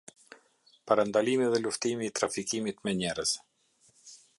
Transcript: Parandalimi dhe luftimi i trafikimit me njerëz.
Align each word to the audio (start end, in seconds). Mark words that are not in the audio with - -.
Parandalimi 0.91 1.51
dhe 1.55 1.61
luftimi 1.67 2.09
i 2.09 2.15
trafikimit 2.21 2.83
me 2.87 2.97
njerëz. 3.05 3.31